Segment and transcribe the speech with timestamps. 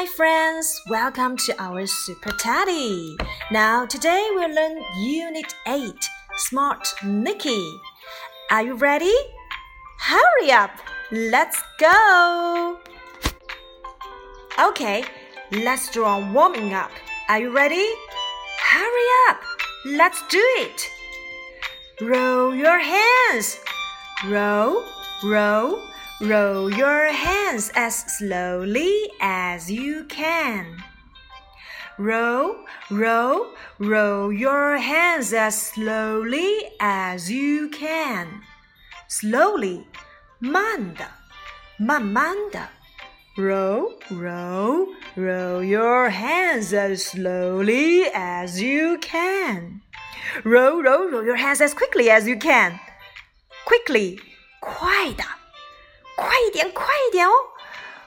[0.00, 3.18] my friends, welcome to our Super Teddy.
[3.50, 5.92] Now, today we'll learn Unit 8
[6.38, 7.62] Smart Nicky.
[8.50, 9.14] Are you ready?
[9.98, 10.70] Hurry up!
[11.12, 12.80] Let's go!
[14.58, 15.04] Okay,
[15.52, 16.92] let's do a warming up.
[17.28, 17.86] Are you ready?
[18.70, 19.42] Hurry up!
[19.84, 20.90] Let's do it!
[22.00, 23.60] Roll your hands.
[24.24, 24.82] Roll,
[25.22, 25.78] roll,
[26.21, 30.77] roll your hands as slowly as you can.
[31.97, 33.47] Roll, roll,
[33.79, 38.41] roll your hands as slowly as you can.
[39.07, 39.85] Slowly,
[40.39, 41.07] 慢的，
[41.77, 42.69] 慢慢的。
[43.37, 49.81] Roll, roll, roll your hands as slowly as you can.
[50.43, 52.79] Roll, roll, roll your hands as quickly as you can.
[53.65, 54.19] Quickly,
[54.61, 55.38] 快的，快
[56.47, 57.33] 一点，快一点哦。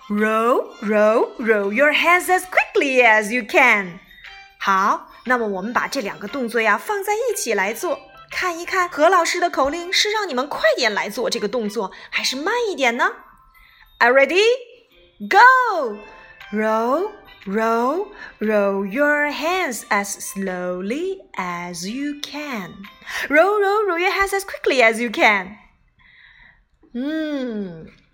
[0.09, 4.01] Roll, roll, roll your hands as quickly as you can.
[4.59, 13.13] 好，那么我们把这两个动作呀放在一起来做，看一看何老师的口令是让你们快点来做这个动作，还是慢一点呢？
[13.99, 14.43] Are ready?
[15.29, 15.99] Go!
[16.51, 17.11] Roll,
[17.45, 22.85] roll, roll your hands as slowly as you can.
[23.29, 25.59] Roll, roll, roll your hands as quickly as you can.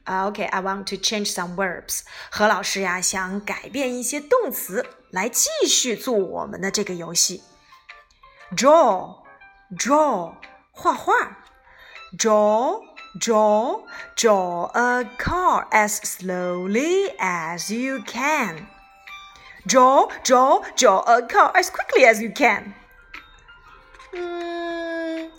[0.08, 0.28] Hmm.
[0.28, 2.02] Okay, I want to change some verbs.
[2.30, 7.42] 何老师呀，想改变一些动词，来继续做我们的这个游戏。
[8.54, 9.16] Draw,
[9.76, 10.34] draw，
[10.72, 11.38] 画画。
[12.16, 12.82] Draw,
[13.18, 13.82] draw,
[14.14, 18.68] draw a car as slowly as you can.
[19.66, 22.74] Draw, draw, draw a car as quickly as you can.
[24.12, 25.30] Mm,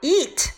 [0.00, 0.52] eat.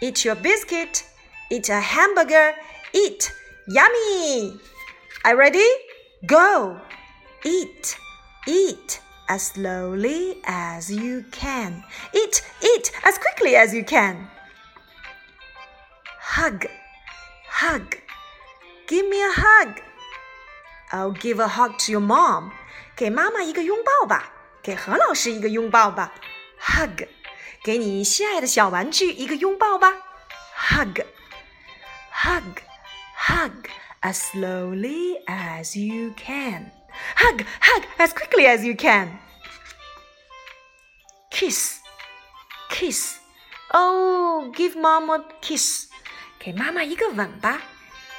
[0.00, 1.04] Eat your biscuit.
[1.50, 2.54] Eat a hamburger.
[2.92, 3.32] Eat.
[3.68, 4.58] Yummy.
[5.24, 5.68] Are you ready?
[6.26, 6.80] Go.
[7.44, 7.96] Eat.
[8.46, 11.84] Eat as slowly as you can.
[12.12, 12.42] Eat.
[12.60, 14.28] Eat as quickly as you can.
[16.20, 16.66] Hug.
[17.48, 17.96] Hug.
[18.86, 19.80] Give me a hug.
[20.90, 22.52] I'll give a hug to your mom.
[22.94, 24.32] 给妈妈一个拥抱吧，
[24.62, 26.12] 给何老师一个拥抱吧。
[26.60, 27.06] Hug，
[27.64, 29.94] 给你心爱的小玩具一个拥抱吧。
[30.68, 31.00] Hug,
[32.16, 32.60] hug,
[33.14, 33.68] hug
[34.02, 36.70] as slowly as you can.
[37.16, 39.18] Hug, hug as quickly as you can.
[41.30, 41.80] Kiss,
[42.68, 43.18] kiss.
[43.72, 45.88] Oh, give mom a kiss.
[46.38, 47.60] 给妈妈一个吻吧。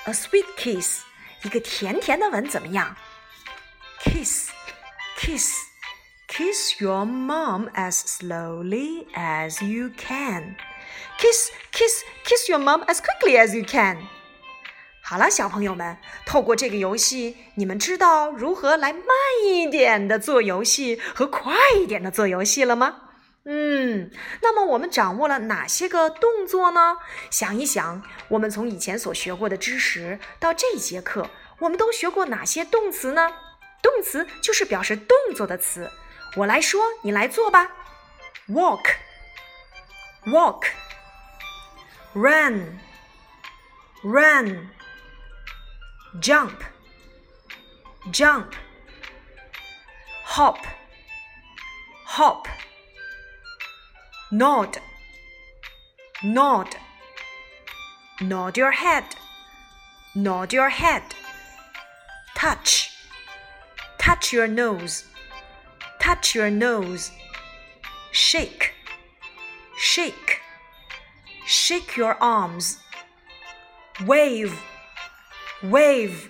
[0.06, 1.02] A sweet kiss，
[1.44, 2.96] 一个甜甜的吻怎么样？
[4.04, 4.50] Kiss,
[5.18, 5.54] kiss,
[6.28, 10.56] kiss your mom as slowly as you can.
[11.19, 13.99] Kiss, kiss, kiss your mom as quickly as you can.
[15.03, 19.05] 好了，小朋友们，透过这个游戏，你们知道如何来慢
[19.45, 23.09] 一点的做游戏和快一点的做游戏了吗？
[23.47, 24.13] 嗯，
[24.43, 26.99] 那么我们掌握了哪些个动作呢？
[27.31, 31.29] 想一想，我们从以前所学过的知识到这节课，
[31.59, 33.33] 我们都学过哪些动词呢？
[33.83, 35.91] 动词就是表示动作的词。
[36.37, 37.73] 我来说，你来做吧。
[38.49, 38.85] Walk,
[40.27, 40.65] walk,
[42.19, 42.81] run,
[44.03, 44.71] run,
[46.19, 46.65] jump,
[48.11, 48.55] jump,
[50.25, 50.59] hop,
[52.05, 52.49] hop.
[54.33, 54.79] Nod,
[56.25, 56.75] nod,
[58.21, 59.05] nod your head,
[60.17, 61.05] nod your head.
[62.35, 62.91] Touch,
[63.99, 65.05] touch your nose,
[66.01, 67.13] touch your nose.
[68.11, 68.73] Shake,
[69.79, 70.28] shake,
[71.48, 72.78] shake your arms.
[74.06, 74.54] Wave,
[75.62, 76.30] wave,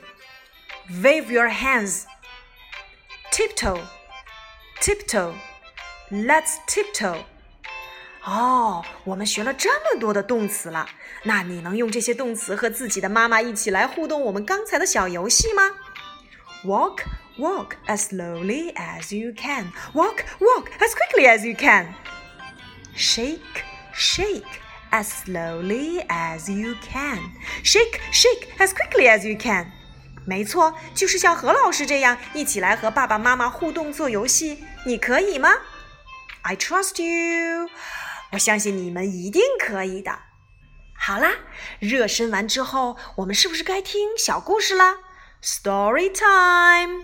[1.01, 2.05] wave your hands.
[3.31, 3.81] Tiptoe,
[4.81, 5.33] tiptoe.
[6.11, 7.23] Let's tiptoe.
[8.25, 10.87] 哦，我们学了这么多的动词了，
[11.23, 15.63] 那你能用这些动词和自己的妈妈一起来互动我们刚才的小游戏吗？
[16.63, 16.99] Walk,
[17.37, 19.71] walk as slowly as you can.
[19.93, 21.93] Walk, walk as quickly as you can.
[22.95, 23.63] Shake,
[23.93, 24.61] shake
[24.91, 27.19] as slowly as you can.
[27.63, 29.71] Shake, shake as quickly as you can.
[30.25, 35.49] 没错，就是像何老师这样一起来和爸爸妈妈互动做游戏，你可以吗？
[36.43, 37.69] I trust you.
[38.31, 40.19] 我相信你们一定可以的。
[40.95, 41.33] 好啦，
[41.79, 44.95] 热身完之后，我们是不是该听小故事啦？
[45.41, 47.03] Story time.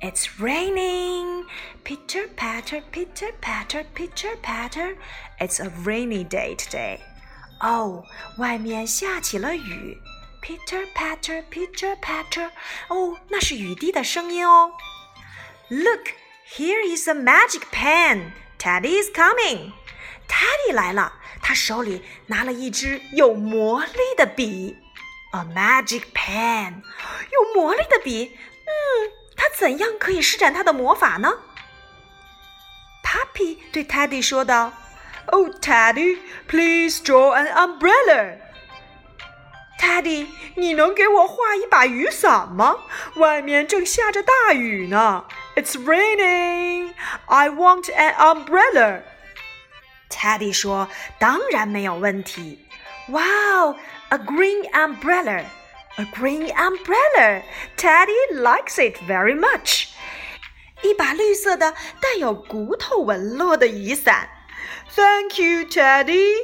[0.00, 1.46] It's raining.
[1.82, 4.96] Pitter patter, pitter patter, pitter patter.
[5.38, 7.00] It's a rainy day today.
[7.60, 8.04] 哦，
[8.38, 9.98] 外面下起了雨。
[10.42, 12.50] Pitter patter, pitter patter。
[12.88, 14.72] 哦，那是雨滴的声音哦。
[15.68, 16.10] Look,
[16.54, 18.32] here is a magic pen.
[18.58, 19.72] Teddy is coming.
[20.28, 24.76] Teddy 来了，他手里拿了一支有魔力的笔。
[25.32, 26.82] A magic pen，
[27.32, 28.36] 有魔力的笔。
[28.66, 29.10] 嗯，
[29.41, 31.33] 他怎样可以施展他的魔法呢
[33.03, 34.71] ？Puppy 对 Teddy 说道
[35.25, 38.37] ：“Oh, Teddy, please draw an umbrella.”
[39.79, 42.75] Teddy，你能给我画一把雨伞吗？
[43.15, 45.25] 外面正下着大雨呢。
[45.55, 46.93] It's raining.
[47.25, 49.01] I want an umbrella.
[50.11, 50.87] Teddy 说
[51.17, 52.67] ：“当然没有问题。”
[53.09, 53.75] Wow,
[54.09, 55.45] a green umbrella.
[55.98, 57.42] A green umbrella.
[57.76, 59.88] Teddy likes it very much.
[60.82, 64.28] 一把绿色的带有骨头纹络的雨伞。
[64.94, 66.34] Thank you, Teddy.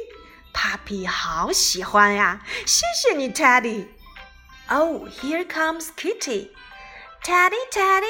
[0.53, 6.49] Puppy 好喜欢呀，谢谢你，Teddy。Oh, here comes Kitty.
[7.23, 8.05] Teddy, Teddy.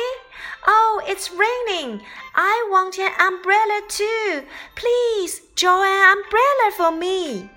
[0.65, 2.01] Oh, it's raining.
[2.33, 4.43] I want an umbrella too.
[4.75, 7.49] Please draw an umbrella for me.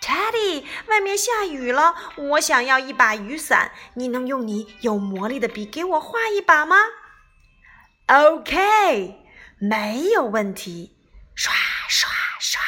[0.00, 3.72] Teddy，外面下雨了，我想要一把雨伞。
[3.94, 6.76] 你能用你有魔力的笔给我画一把吗
[8.06, 9.16] ？OK，
[9.58, 10.96] 没有问题。
[11.34, 11.52] 刷
[11.88, 12.10] 刷
[12.40, 12.60] 刷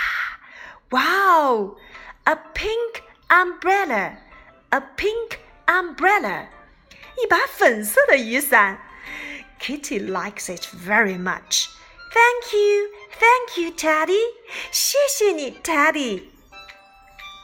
[0.91, 6.49] ！Wow，a pink umbrella，a pink umbrella，
[7.23, 8.81] 一把粉色的雨伞。
[9.61, 11.69] Kitty likes it very much.
[12.13, 14.35] Thank you, thank you, Teddy.
[14.71, 16.40] 谢谢你，Teddy。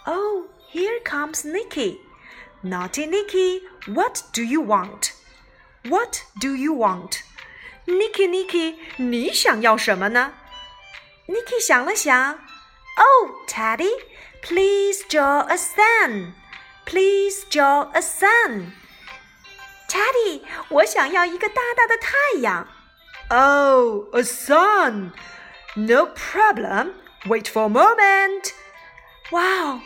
[0.06, 2.00] Oh, here comes Nicky.
[2.64, 5.14] Naughty Nicky, what do you want?
[5.88, 7.24] What do you want?
[7.88, 10.34] Nicky, Nicky，你想要什么呢？
[11.28, 12.40] Nicky 想了想，
[12.98, 13.92] Oh, Teddy,
[14.44, 16.34] please draw a sun.
[16.86, 18.74] Please draw a sun.
[19.88, 22.68] Teddy，我想要一个大大的太阳。
[23.30, 25.12] Oh, a sun.
[25.76, 26.94] No problem.
[27.26, 28.54] Wait for a moment.
[29.32, 29.82] Wow.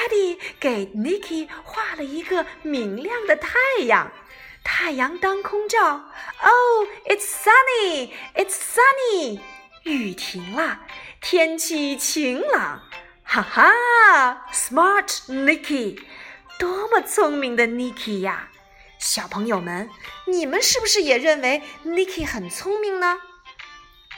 [0.00, 3.50] Teddy 给 Nicky 画了一个明亮的太
[3.82, 4.10] 阳，
[4.64, 6.10] 太阳当空照。
[6.42, 8.10] Oh, it's sunny!
[8.34, 9.40] It's sunny!
[9.82, 10.80] 雨停了，
[11.20, 12.82] 天气晴朗。
[13.22, 16.00] 哈哈，Smart Nicky，
[16.58, 18.48] 多么聪明的 Nicky 呀！
[18.98, 19.90] 小朋友们，
[20.26, 23.18] 你们是不是也认为 Nicky 很聪明呢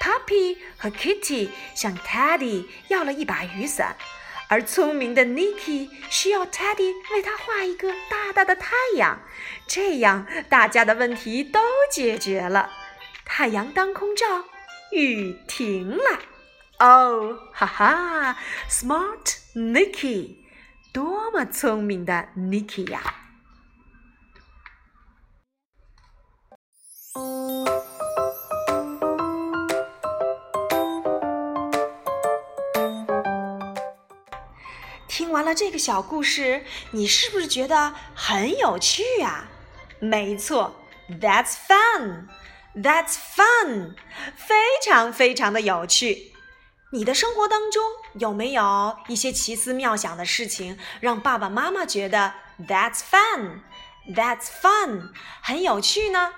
[0.00, 3.96] ？Puppy 和 Kitty 向 Teddy 要了一把雨伞。
[4.52, 9.18] 而聪明的 Nicky 需要 Teddy 为他画一个大大的太阳，
[9.66, 11.58] 这样大家的问题都
[11.90, 12.68] 解决了。
[13.24, 14.44] 太阳当空照，
[14.90, 16.20] 雨停了。
[16.80, 18.36] 哦，哈哈
[18.68, 20.44] ，Smart Nicky，
[20.92, 23.00] 多么聪明的 Nicky 呀！
[35.12, 39.46] 听完了这个小故事，你是不是觉得很有趣呀？
[39.98, 40.86] 没错
[41.20, 43.94] ，That's fun，That's fun，
[44.34, 46.32] 非常非常的有趣。
[46.92, 47.82] 你的生活当中
[48.14, 52.32] 有没有一些奇思妙想的事情，让爸爸妈妈觉得
[52.66, 55.10] That's fun，That's fun，
[55.42, 56.32] 很有趣呢？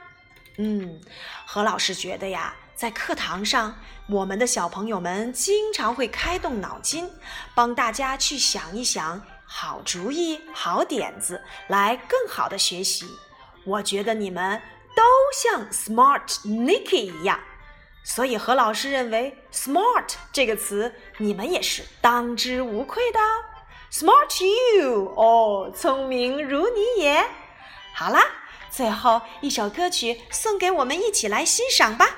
[0.58, 1.00] 嗯，
[1.46, 2.56] 何老师觉得呀。
[2.74, 3.78] 在课堂上，
[4.08, 7.08] 我们的小朋友们经常会开动脑筋，
[7.54, 13.06] 帮大家去想一想好主意、好点子，来更好的学习。
[13.64, 14.60] 我觉得你们
[14.96, 15.02] 都
[15.32, 17.38] 像 Smart Nicky 一样，
[18.02, 23.20] 所以何老师认为 “smart” 这个词你们也是当之无愧的。
[23.92, 24.44] Smart
[24.76, 27.24] you，哦，聪明如你也。
[27.94, 28.20] 好啦，
[28.68, 32.16] 最后一首歌曲送给我们，一起来欣赏吧。